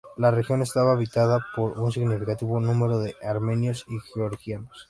La 0.17 0.31
región 0.31 0.63
estaba 0.63 0.93
habitada 0.93 1.45
por 1.55 1.79
un 1.79 1.91
significativo 1.91 2.59
número 2.59 2.97
de 2.97 3.15
armenios 3.21 3.85
y 3.87 3.99
georgianos. 3.99 4.79